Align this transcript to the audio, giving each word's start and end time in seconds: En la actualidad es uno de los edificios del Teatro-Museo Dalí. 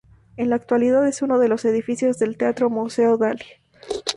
En 0.35 0.49
la 0.49 0.55
actualidad 0.55 1.07
es 1.07 1.21
uno 1.21 1.37
de 1.37 1.47
los 1.47 1.63
edificios 1.63 2.17
del 2.17 2.35
Teatro-Museo 2.35 3.17
Dalí. 3.17 3.45